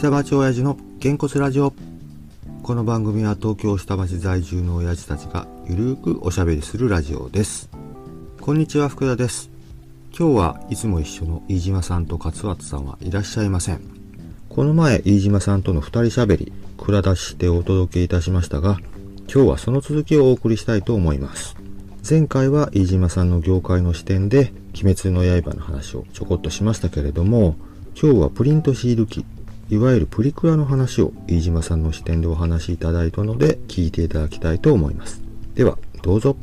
[0.00, 1.74] 下町親父のげんこつラジオ。
[2.62, 7.68] この番組は東京下町在住の親父たちがゆるーくおしゃべりするラジオです。
[8.40, 9.50] こんにちは福田です。
[10.18, 13.80] 今日はいつも一緒の飯島さんと勝俣さんはいらっしゃいません。
[14.48, 18.78] この前飯島さんとの二人しゃべり蔵出してお届けいたしましたが
[19.30, 21.56] 今日はその続きをお送りしたいと思います。
[22.08, 27.56] 前回は飯島さんの業界の視点で鬼滅の刃の話をちょこっとしましたけれども
[28.00, 29.26] 今日はプリントシール機
[29.70, 35.22] いわゆるプリクラの話を飯島さんの視点でお話しいただいたので聞いていただきたいと思います。
[35.54, 36.36] ではどうぞ。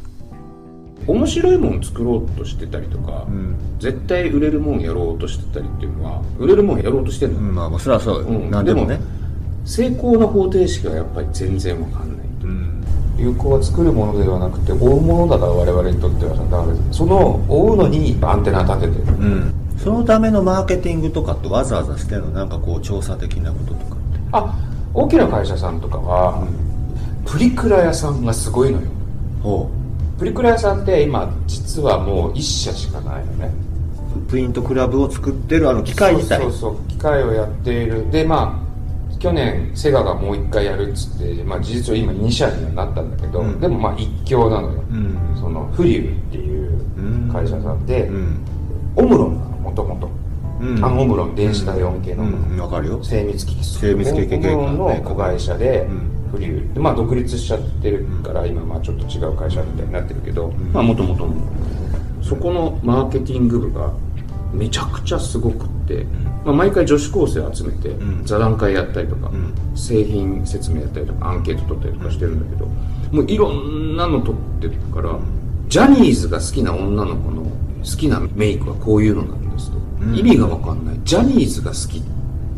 [1.06, 3.58] 面白いもん作ろうとしてたりとか、ん。
[3.80, 8.50] 絶対売れるもんやろうとしてたりっていうのは売れるもんやろうとしてんの、まあまあそれはそううん。
[8.50, 8.98] 何でもね。
[9.66, 12.28] 成功の方程式はやっぱり全然わかんない。
[12.44, 12.86] うん。
[13.18, 19.18] 流行は作るものではなくて追うものだから我々にとってはさだからその追うのにアンテナ立ててる。
[19.18, 22.32] うんそのためのマーケティングとかってわざわざしてるの？
[22.32, 24.20] なんかこう調査的なこととかって。
[24.32, 24.56] あ
[24.94, 26.48] 大きな会社さんとかは、
[27.26, 28.88] プリクラ屋さんがすごいのよ。
[29.44, 29.70] ほ
[30.18, 33.52] プリクラ屋さんって今実はもう一社しかないのね。
[34.16, 36.42] うプリントクラブを作ってるあの機械自体。
[36.42, 38.10] そうそうそう機械をやっている。
[38.10, 38.68] でまあ
[39.20, 43.60] 去年セガがもう一回やるっつって、まあ、事実上今2社にはなったんだけど、うん。
[43.60, 45.18] でもまあ一強なのよ、うん。
[45.40, 48.40] そのフリューっていう会社さんで、うん。
[48.96, 50.10] オムロンなのもともと
[50.62, 50.86] うん。
[50.86, 52.24] あのオムロン電子体温計の。
[52.24, 52.60] オムロンうん。
[52.62, 53.04] わかるよ。
[53.04, 53.66] 精密機器。
[53.66, 56.18] 精密機器系オムロンの子会社でうん。
[56.32, 61.28] フリューでまあ独立しちゃってるから今まあちょっと違う会社みたいになってるけど、まあもともと
[62.22, 63.94] そこのマーケティング部が
[64.52, 66.06] めちゃくちゃすごくって、
[66.44, 68.26] まあ、毎回女子高生集めてん。
[68.26, 69.54] 座談会やったりとか、ん。
[69.76, 72.66] 製品説明やったりとかアンケート取ったりとかしてるんだけど、
[73.12, 75.18] もういろんなの取ってるから、
[75.70, 79.47] ジャニーズが好きな女の子の好きなメイクはこういうのなんですと、
[80.14, 81.00] 意味がわかんない。
[81.04, 82.02] ジャニーズが好きっ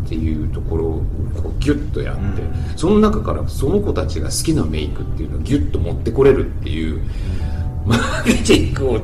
[0.08, 1.04] ていうところを
[1.42, 2.42] こうギュッとやって、
[2.76, 7.02] その中からその子たちが好きなメイクっていうのをギュッと持ってこれるっていう、
[7.86, 9.00] マーケティングを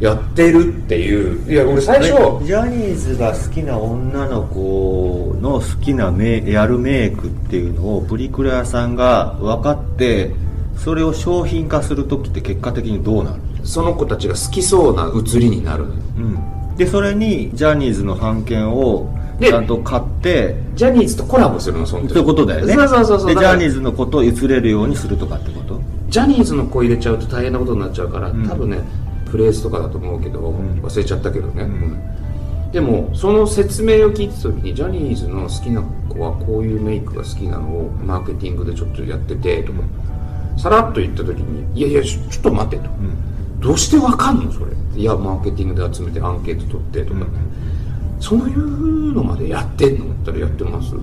[0.00, 1.52] やってるっていう。
[1.52, 10.32] いや俺最初えジャニーズが好きな女の子の好きなメやるメイクっていうのをプリクラ屋さんが分かって
[10.76, 13.40] それを商品化する時って結果的にどうなる？
[13.64, 16.00] その子たちが好きそうな写りになるのよ。
[16.18, 22.10] うんでそれにジャニーズの版権をでちゃんと買ってジャニーズとコラボするのその時。
[22.10, 22.74] そういうことだよね。
[22.74, 23.34] そうそうそうそう。
[23.34, 25.80] でジャニーズのことを映れるようにするとかってこと。
[26.08, 28.48] ジャニーズの子入れちゃうと大変なことになっちゃうから、ん。
[28.48, 28.78] 多分ね
[29.28, 30.80] フレーズとかだと思うけど、ん。
[30.80, 31.66] 忘れちゃったけどね、ん。
[31.66, 32.70] うん。
[32.72, 39.80] でもその説明を聞いてた時にジャニーズの好きな子はこういうメイクが好きなのをマーケティングでちょっとやっててとか、
[40.56, 42.90] さらっと言った時に「いやいやちょちょっと待て」と、
[43.60, 47.20] どうしてわかんのそれ」いやマーケティングで集めてアンケート取って」とか、
[48.20, 50.94] そういうのまでやってんのって言ったらやってます。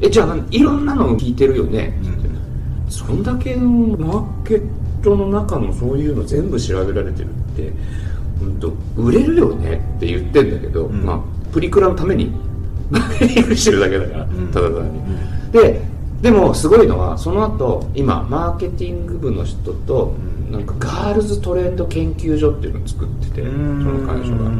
[0.00, 2.28] えじゃあ何いろんなのを聞いてるよね、って
[2.88, 4.62] そんだけのマーケッ
[5.02, 7.72] トの中のそういうの全部調べられてるって
[8.38, 10.92] 本当売れるよねって言ってんだけど、ん。
[11.04, 11.20] まあ
[11.52, 12.30] プリクラのために
[12.90, 14.48] マーケティングしてるだけだから、ん。
[14.52, 14.90] ただただに、
[15.52, 15.82] で
[16.22, 20.14] でもすごいのはその後今マーケティング部の人と、
[20.50, 24.50] なんかガールズトレンド研究所っていうのを作っててその会社が。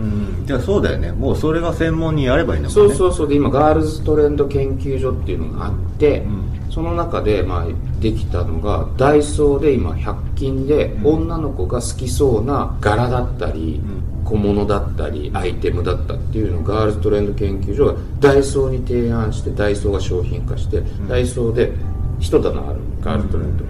[0.47, 1.13] じゃあそうだよね。
[1.13, 2.89] もうそれが専門にやればいいんだもんね。
[2.89, 3.29] そうそうそう。
[3.29, 6.25] で今ガールズトレンド研究所っていうのがあって、
[6.71, 7.67] その中で、まあ、
[8.01, 13.81] できたのがダイソーで今100均で女の子が好きそうな柄だったり、
[14.25, 21.73] 小物だったりアイテムだったっていうのをガールズトレンド研究所がダイソーに提案してダイソーが商品化して、ダイソーで
[22.19, 23.65] 一棚あるガールズトレンド、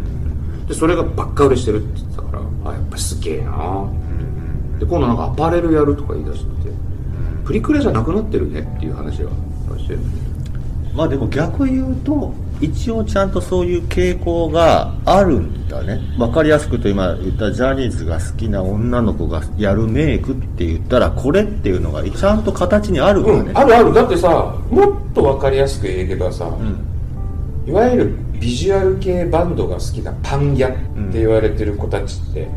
[0.68, 3.88] でそれがばっか売れしてるって言ってたからあやっぱすげえな。
[4.78, 6.72] で今度なんかアパレルやるとか言い出してて
[7.44, 9.30] プリクラじゃなくなってるねっていう話は
[9.78, 10.00] してる。
[10.94, 16.00] まあでも逆言うと一応ちゃんとそういう傾向があるんだね。
[16.18, 23.92] 分かりやすくと今言ったジャニーズが好きな女の子がやるメイクって言ったらこれっていうのがちゃんと形にあるからね、うん、あるある。
[23.92, 24.28] だってさ
[24.70, 26.50] もっと分かりやすく言えばさ、
[27.66, 32.48] いわゆるビジュアル系バンドが好きなパンギャって言われてる子たちって、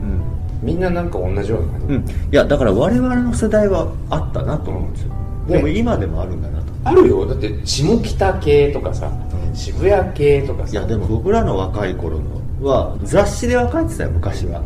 [0.61, 5.13] みんななんか同じような、うん、いやだから我々の世代はあったなと思うんですよ。
[5.47, 5.55] ね。
[5.55, 6.65] でも今でもあるんだなと。
[6.83, 7.25] あるよ。
[7.25, 9.11] だって下北系とかさ、
[9.53, 10.73] 渋谷系とかさ。
[10.73, 14.61] いやでも僕らの若い頃のは雑誌で分かってたよ昔は。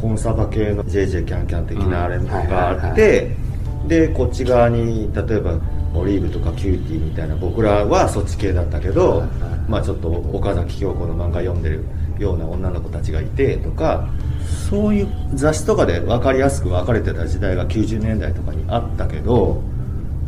[0.00, 3.34] コンサバ系の JJ キャンキャン的なあれがあって、
[3.88, 5.58] でこっち側に例えば
[5.98, 9.24] オリーブとか CUTiE みたいな僕らはそっち系だったけど、
[9.68, 11.84] まあちょっと岡崎京子の漫画読んでる
[12.18, 14.08] ような女の子たちがいてとか
[14.68, 19.62] そういう雑誌とかで分かりやすく分かれてた時代が90年代とかにあったけど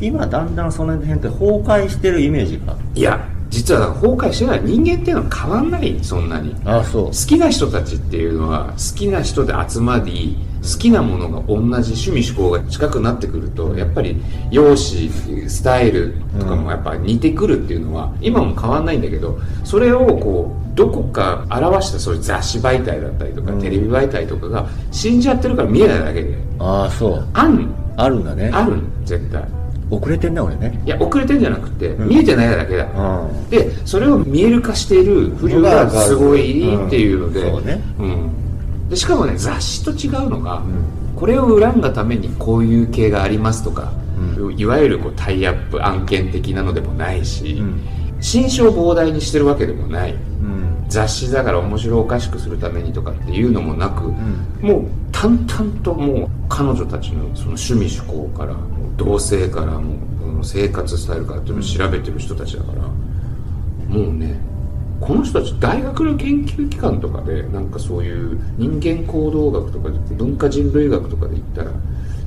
[0.01, 2.77] 今だんだんその辺って崩壊してるイメージが。
[2.95, 6.55] いや実は崩壊してない人間っていうのは変わんないそんなに。
[6.65, 7.05] ああそう。
[7.07, 15.11] 好きな人たちっていうのは好きな人で集まり好きなものが同じ趣味嗜好が近くなってくるとやっぱり容姿
[15.49, 23.61] スタイルとかもやっぱ似てくるっていうのは今も変わんないんだけどそれをこうどこか表したそういう雑誌媒体だったりとか、うん。
[23.61, 26.39] テレビ媒体とかが死んじゃってるから見えないだけで。
[26.59, 27.29] ああそう。
[27.33, 27.57] あん。
[27.57, 28.51] のあるんだね。
[28.53, 29.60] あるの絶対
[29.91, 30.81] 遅れてんね俺ね。
[30.87, 32.09] いや遅れてんじゃなくて、うん。
[32.09, 32.85] 見えてないだけだ。
[32.85, 33.51] うん。
[33.51, 37.51] でそれを見える化している不良がすごいっていうので,、うん。
[37.51, 37.83] そうね。
[37.99, 38.89] うん。
[38.89, 40.65] でしかもね雑誌と違うのが、ん。
[41.17, 43.93] これを恨んだためにこういう系がありますとか、
[44.57, 47.81] いわゆるこうタイアップ案件的なのでもないし、うん。
[48.21, 50.13] 新書を膨大にしてるわけでもない。
[50.13, 50.85] うん。
[50.89, 54.05] 雑誌だから面白おかしくするためにとかっていうのもなく、
[54.61, 58.55] もう淡々ともう彼女たちのその趣味趣向から
[59.05, 59.95] 同性からも
[60.41, 64.39] う生活スタイルからっていう調べてる人たちだから、もうね
[65.01, 71.71] この人たち大学の研究機関とかでなんかそういう人間行動学とか文化人類学とかで言ったら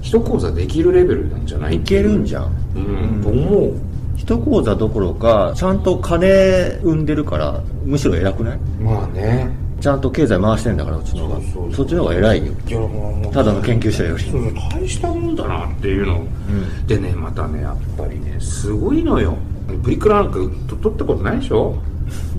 [0.02, 1.76] 一講座できるレベルなんじゃない？
[1.76, 2.52] いけるんじゃん。
[2.76, 2.80] う
[3.20, 3.74] ん、と思う。
[4.18, 8.58] 一講座どころかちゃんと金生んでるからむしろ偉くない？
[8.82, 9.52] まあね
[9.84, 11.42] ちゃんと経済回してんだからうちの方が。
[11.76, 12.54] そっちの方が偉いよ。
[13.34, 14.24] ただの研究者より。
[14.72, 16.22] 大したもんだなっていうの。
[16.22, 16.26] を、
[16.88, 19.38] でねまたねやっぱりねすごいのよ。
[19.84, 20.40] プリクラなんか
[20.70, 21.76] と取ったことないでしょ？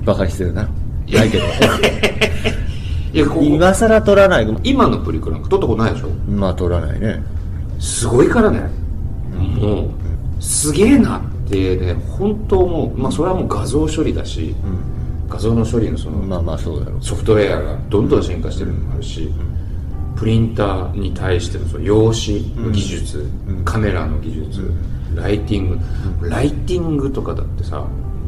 [0.06, 0.62] バカにしてるな。
[0.62, 0.70] な
[1.25, 1.44] いけど。
[3.12, 4.56] いや今更取らない。
[4.62, 6.08] 今のプリクラなんか取ったことないでしょ？
[6.31, 7.23] まあ取らないね。
[7.79, 8.70] すごいからね。
[9.61, 9.90] もう
[10.40, 14.55] すげえなってね本当もうまあそれはもう画像処理だし、
[15.34, 17.02] 画像の処理のそのまあまあそうだろう。
[17.02, 19.31] ソフトウェアがどんどん進化してるのもあるし、
[20.16, 23.28] プリンターに対してのその用紙の技術、
[23.64, 24.70] カメラの技術、
[25.14, 25.78] ライティン
[26.20, 27.84] グ、ライティングとかだってさ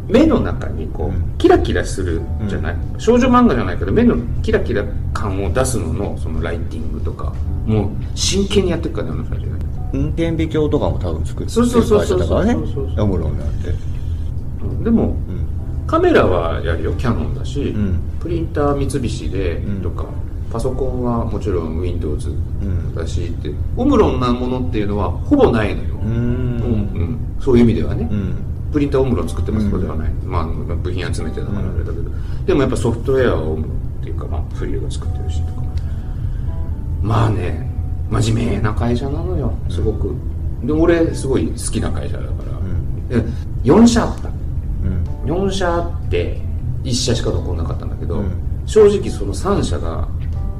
[0.08, 7.32] 目の中にこう、キラキラするじゃない、少女漫画じゃないけど目のキラキラ感を出すののそのライティングとか
[7.66, 9.46] もう真剣にやってるからねあの人
[9.92, 12.52] 運転美鏡とかも多分作ってそうそうそうそうる会社だからね。
[12.52, 13.44] そうそうそうヤムロンな
[14.62, 14.84] うん。
[14.84, 15.45] でも、うん
[15.86, 16.92] カメラはやるよ。
[16.94, 18.00] キャノンだし、ん。
[18.20, 19.82] プリンター三菱でん。
[19.82, 20.06] とか、
[20.52, 22.94] パソコンはもちろん Windows ん。
[22.94, 26.58] だしって、オムロンなものっていうのはほぼないのよ、うん。
[26.58, 26.60] ん。
[26.60, 26.64] う
[27.04, 27.18] ん。
[27.40, 28.34] そういう意味ではね、うん。
[28.72, 32.10] プリンターオムロン作ってますとかではない、まあ部品集めてだからあれだけど、
[32.46, 35.62] でもやっぱソフトウェアはオムロンっていうか、まあ、フリーが作ってるしとか。
[37.02, 37.70] まあね
[38.10, 39.52] 真面目な会社なのよ。
[39.70, 40.14] すごく、
[40.64, 42.28] で俺すごい好きな会社だか
[43.08, 43.24] ら、で
[43.64, 44.28] 4社あった。
[44.28, 44.35] うん
[45.26, 46.40] 4社あって
[46.84, 48.30] 1社しか残んなかったんだけど、うん。
[48.66, 50.08] 正直その3社が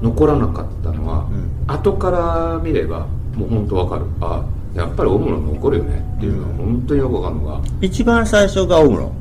[0.03, 1.51] 残らなかったのは、ん。
[1.67, 4.05] 後から見ればもう本当わかる。
[4.21, 6.05] あやっぱりオムロン残るよね。
[6.19, 9.13] っていうのは本当によくわかるのが、一番最初がオムロン。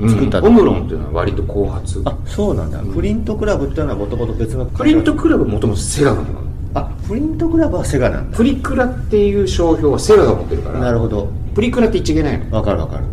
[0.00, 0.10] うん。
[0.10, 2.02] 作ったのオムロンっていうのは割と後発。
[2.04, 6.26] あそうなんだ、プリントクラブっていうのはもともと別のプリントクラブもともとセガなの
[6.74, 8.36] あプリントクラブはセガなんだ。
[8.36, 10.78] プリクラっていう商標はセガが持ってるから。
[10.78, 11.28] なるほど。
[11.54, 12.56] プリクラって言っちゃいけないの。
[12.56, 13.04] わかるわかる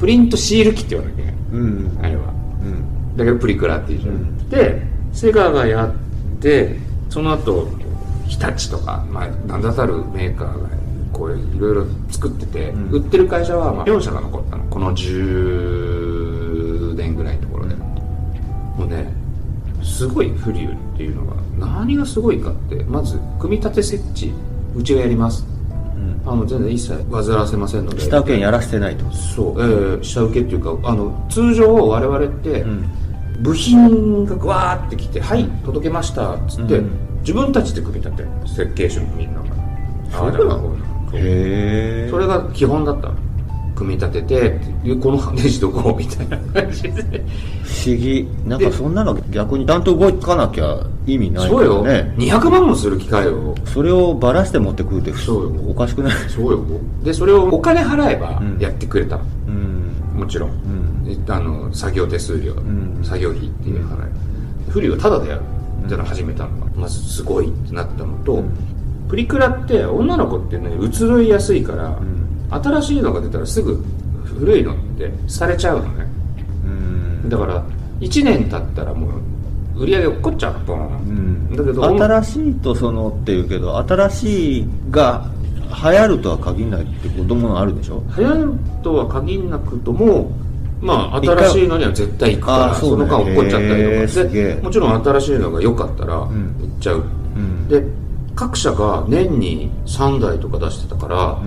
[0.00, 1.40] プリントシール機って言わなきゃいけない。
[1.52, 1.98] うん。
[2.02, 2.22] あれは。
[2.62, 3.16] うん。
[3.16, 4.48] だけどプリクラっていうじゃん、うん。
[4.48, 4.82] で
[5.12, 5.94] セガがやっ
[6.40, 6.76] て
[7.08, 7.68] その後
[8.26, 10.68] 日立とか、まあ、名だたるメーカーが
[11.12, 12.90] こういろいろ作ってて、ん。
[12.90, 14.64] 売ってる会社はまあ4社が残ったの。
[14.64, 17.74] この10年ぐらいのところで。
[17.74, 19.12] もうね
[19.82, 24.32] すごいフリューっていうのが何がすごいかってまず組み立て設置
[24.74, 25.44] うちがやります
[26.26, 28.00] あの全然一切煩わせませんので。
[28.00, 29.10] 下請けにやらせてないと。
[29.10, 32.88] そう、えー下請けっていうかあの通常我々って、ん。
[33.42, 36.90] 部品がわーってきて「はい届けました」っつって、うん。
[37.20, 39.46] 自分たちで組み立てる設計書みんなが。
[40.12, 40.68] ああだそうなのこ
[41.12, 41.16] う。
[41.16, 43.08] へえそれが基本だった。
[43.08, 43.14] の
[43.80, 46.92] 組み立ててでこのネジどこみたいな感じで。
[46.92, 48.28] 不思議。
[48.46, 53.54] なんかそんなの逆にちゃんと動かなきゃ意味ないかそうよ、らね200万もする機械を。
[53.64, 55.62] それをバラして持ってくるってそうよ。
[55.68, 56.12] おかしくない？
[56.28, 56.64] そうよ。
[57.02, 58.58] でそれをお金払えばうん。
[58.58, 59.16] やってくれた。
[59.16, 60.20] の、うん。
[60.20, 61.04] もちろん、ん。
[61.04, 63.00] であの作業手数料、ん。
[63.02, 64.10] 作業費っていう払い。
[64.68, 65.40] フリーをタダでやる。
[65.80, 66.70] っていうのを始めたのが。
[66.76, 68.44] まずすごいってなったのと、
[69.08, 71.98] プリクラって女の子ってね移ろいやすいから、
[72.50, 73.84] 新しいのが出たらすぐ
[74.24, 76.06] 古いのってされちゃうのね。
[76.64, 77.28] うん。
[77.28, 77.62] だから
[78.00, 79.08] 1年経ったらも
[79.76, 85.30] う売り上げ落っこっちゃうのボーン、だけど新しいとそのっていうけど新しいが
[85.82, 88.02] 流行るとは限らないって子供のあるでしょ？
[88.16, 88.52] 流行る
[88.82, 90.30] とは限らなくとも
[90.80, 96.98] まあ新しいのには絶対行くからその間落っこっちゃったりとかでもちろん新しいのが良かったら行っちゃう、
[97.38, 97.68] ん。
[97.68, 97.82] で
[98.34, 101.38] 各社が年に3台とか出してたから、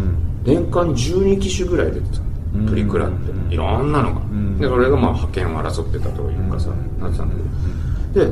[0.45, 2.19] 年間12機種ぐらい出てた
[2.57, 4.21] のプリクラっていろんなのが、
[4.59, 6.69] でそれがまあ派遣を争ってたというかさ、
[6.99, 7.35] なってたんだ
[8.13, 8.25] けど。
[8.27, 8.31] で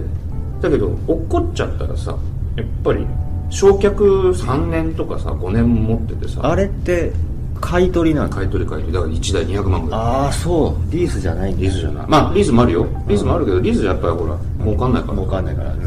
[0.62, 2.16] だけど落っこっちゃったらさ
[2.56, 3.08] やっぱり
[3.50, 7.12] 焼却3年とかさ5年持っててさあれって
[7.60, 8.94] 買い取りなの買い取り買い取り。
[8.94, 10.00] だから1台200万ぐらい。
[10.00, 10.92] ああそう。
[10.92, 11.62] リースじゃないんだ。
[11.62, 12.06] リースじゃない。
[12.08, 12.88] まあリースもあるよ。
[13.08, 15.14] リースもあるけどリースじゃやっぱりほら儲かんないから。
[15.16, 15.82] 儲かんないから、で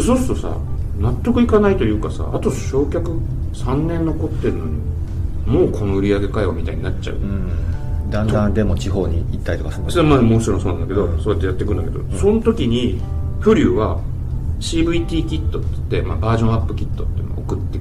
[0.00, 0.56] そうするとさ
[0.98, 3.02] 納得いかないというかさあと焼却
[3.52, 4.78] 3年残ってるのに
[5.50, 9.90] もうこの売り上げかよみたいになっちゃう、うん、だんだんでも地方に行ったりとかするの？
[9.90, 13.00] それはまあもちろんそうなんだけど、そうやってやっていくんだけど、その時に
[13.40, 14.00] フリューは
[14.60, 17.78] CVT キットって言って、まあ、バージョンアップキットっていうのを送って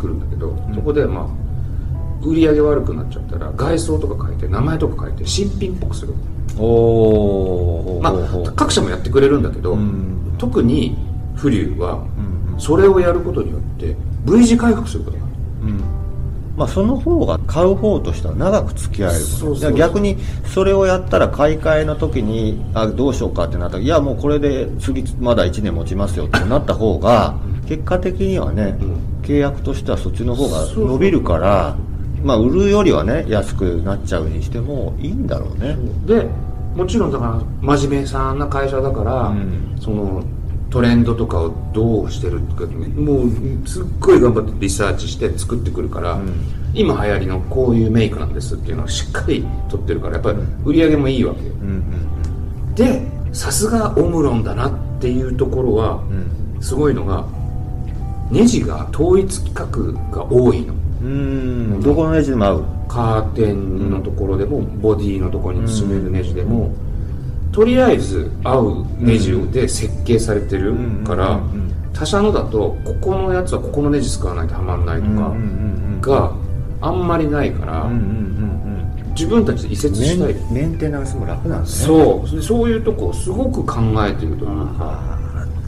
[0.00, 6.14] くるんだけど、そこでまあ売り上げ悪くなっちゃったら外装とか変えて名前とか変えて新品っぽくする。
[6.58, 10.36] おおまあ各社もやってくれるんだけど、ん。
[10.38, 10.96] 特に
[11.36, 12.06] フリューは
[12.52, 12.60] うん。
[12.60, 15.34] それをやることによって V 字回復することがある。
[15.72, 15.99] うん
[16.60, 27.34] まあその方が買う方としては長く付き合えるそうそう逆にそれをやったら買い替えの時にあどうしようかってなったらいやもうこれで次まだ1年持ちますよってなった方が
[27.66, 28.76] 結果的にはね、
[29.22, 31.76] 契約としてはそっちの方が伸びるから
[32.22, 35.78] まあ売るよりはね安くなっちゃうにしてもいいんだろうね。
[36.04, 36.26] で
[36.76, 39.76] もちろんだから真面目さな会社だから、うん。
[39.80, 40.22] その
[40.70, 46.28] トレンドとかをどうしてるとかもうすっごい頑張ってリサーチして作ってくるから、ん。
[46.72, 51.52] 今流行りのこういうメイクなんですっていうのをしっかり取ってるからやっぱり売り上げもいいわけよ。
[51.60, 56.02] うんうんでさすがオムロンだなっていうところは
[56.56, 56.62] うん。
[56.62, 57.26] すごいのが
[58.30, 60.74] ネジが統一規格が多いの。
[61.02, 61.80] うん。
[61.80, 62.64] どこのネジでも合う。
[62.90, 66.74] カーテンのところでも、ボディのところに詰めるネジでも、
[67.52, 71.40] とりあえず合うネジで設計されてるから、
[71.92, 75.34] 他社のだとここのやつはここのネジ使わないとはまんないとか
[76.00, 76.32] が
[76.80, 77.90] あんまりないから、
[79.10, 80.32] 自分たちで移設メしたい。
[80.32, 81.86] ンメンテナンスも楽なんですね。
[81.86, 82.42] そう。
[82.42, 85.19] そういうとこをすごく考えてるというか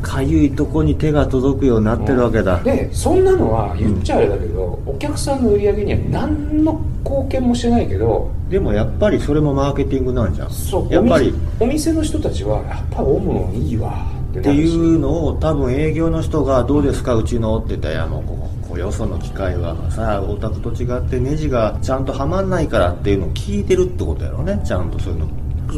[0.03, 10.51] かゆいとこに手が届くようになってるわけだ、でそんなのは言っちゃあれだけど、お客さんの売り上げには何の貢献もしてないけどでもやっぱりそれもマーケティングなんじゃん。
[10.51, 11.35] そうやっぱり。
[11.61, 14.05] お店の人たちはやっぱオムロンいいわ
[14.39, 18.21] っていうのを多分営業の人が「どうですかうちの?」って言ったら「いやも。
[18.21, 25.27] うこここよその機械はさお宅と違ってネジがちゃんとはまんないから」っていうのを聞いてるってことやろねちゃんとそういうの。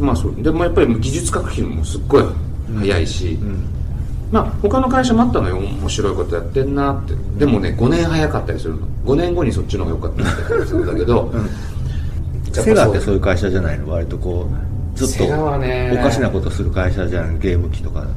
[0.01, 0.35] まあそう。
[0.43, 2.25] でもやっぱり技術革新もすっごい
[2.79, 3.74] 早いし、うん
[4.35, 5.59] まあ他の会社もあったのよ。
[5.59, 7.15] 面白いことやってんなって。
[7.39, 8.89] でもね5年早かったりするの。
[9.07, 11.33] 5年後にそっちの方が良かったりするんだけど、
[12.53, 13.93] セガってそういう会社じゃないの？
[13.93, 18.13] 割とこうちょっとおかしなことする会社じゃんゲーム機とかだと。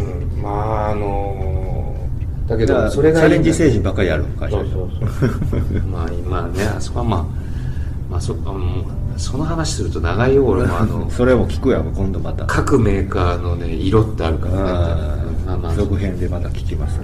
[0.00, 0.42] うん。
[0.42, 1.94] まああの
[2.48, 4.90] だけだからチどそれがャレンジ精神ばっかりやる会社そうそう
[5.20, 5.26] そ
[5.78, 5.82] う。
[5.82, 7.24] まあ今ねあそこはまあ
[8.10, 8.84] まあそあの
[9.16, 10.76] その話すると長いよ俺も。
[10.76, 12.46] あの それも聞くやろ今度また。
[12.46, 15.74] 各メーカーのね色ってあるからねまあまあ。
[15.74, 17.00] 続編でまた聞きます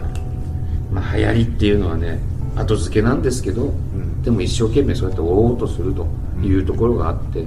[0.90, 2.18] まあ流行りっていうのはね
[2.56, 4.22] 後付けなんですけど、ん。
[4.22, 6.06] でも一生懸命そうやって追おうとすると
[6.42, 7.44] いうところがあって、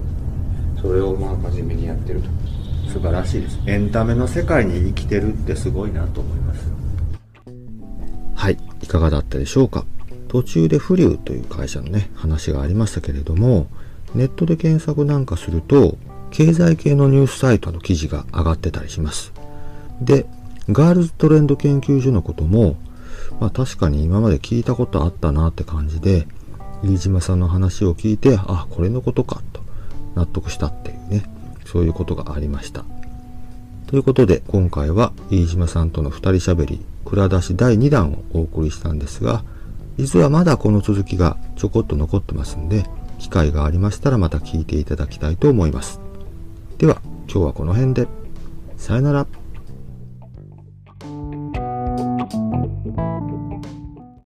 [0.81, 2.29] それをまあ真面目にやってると。
[2.91, 3.60] 素晴らしいです。
[3.67, 6.67] エンタメの世界に生きてるってすごいなと思います
[8.36, 9.86] はい、いかがだったでしょうか。
[10.27, 13.67] 途中でフリューという会社のね、話がありましたけれども、
[14.13, 15.98] ネットで検索なんかすると、
[16.31, 19.31] 経済系のニュースサイトの記事が上がってたりします。
[20.01, 20.25] で、
[20.70, 22.75] ガールズトレンド研究所のことも、
[23.39, 26.27] まあ確かに今まで聞いたことあったなって感じで、
[26.84, 29.62] 飯島さんの話を聞いて、あ、これのことかと
[30.15, 31.24] 納得したっていうね、
[31.65, 32.84] そういうことがありました。
[33.88, 39.44] ということで、今回は飯島さんとの二人喋り、蔵出し第2弾をお送りしたんですが、
[39.98, 42.86] 実はまだこの続きがちょこっと残ってますんで、
[43.20, 46.00] 機会がありましたらまた聞いていただきたいと思います。
[46.77, 48.08] では、今日はこの辺で。
[48.77, 49.40] さよなら。